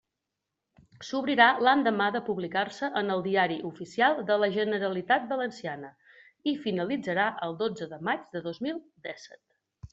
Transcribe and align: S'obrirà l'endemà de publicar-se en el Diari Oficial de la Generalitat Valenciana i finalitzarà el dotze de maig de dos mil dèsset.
S'obrirà 1.09 1.45
l'endemà 1.67 2.07
de 2.15 2.21
publicar-se 2.29 2.89
en 3.03 3.15
el 3.17 3.21
Diari 3.27 3.59
Oficial 3.71 4.17
de 4.31 4.39
la 4.45 4.51
Generalitat 4.57 5.29
Valenciana 5.35 5.93
i 6.53 6.57
finalitzarà 6.67 7.31
el 7.49 7.57
dotze 7.65 7.93
de 7.97 8.05
maig 8.11 8.29
de 8.37 8.47
dos 8.51 8.63
mil 8.69 8.85
dèsset. 9.11 9.43